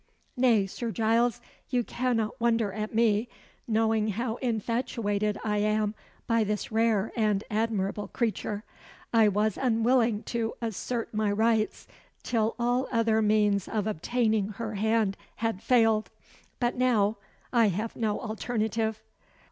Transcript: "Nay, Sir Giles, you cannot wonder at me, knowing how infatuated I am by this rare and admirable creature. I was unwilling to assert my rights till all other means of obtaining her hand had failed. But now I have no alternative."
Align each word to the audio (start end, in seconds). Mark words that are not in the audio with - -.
"Nay, 0.35 0.65
Sir 0.65 0.89
Giles, 0.89 1.39
you 1.69 1.83
cannot 1.83 2.41
wonder 2.41 2.73
at 2.73 2.91
me, 2.95 3.29
knowing 3.67 4.07
how 4.07 4.37
infatuated 4.37 5.37
I 5.43 5.57
am 5.59 5.93
by 6.25 6.43
this 6.43 6.71
rare 6.71 7.11
and 7.15 7.43
admirable 7.51 8.07
creature. 8.07 8.63
I 9.13 9.27
was 9.27 9.57
unwilling 9.59 10.23
to 10.23 10.55
assert 10.59 11.13
my 11.13 11.31
rights 11.31 11.87
till 12.23 12.55
all 12.57 12.87
other 12.91 13.21
means 13.21 13.67
of 13.67 13.85
obtaining 13.85 14.47
her 14.53 14.73
hand 14.73 15.17
had 15.35 15.61
failed. 15.61 16.09
But 16.59 16.73
now 16.75 17.17
I 17.53 17.67
have 17.67 17.95
no 17.95 18.21
alternative." 18.21 19.03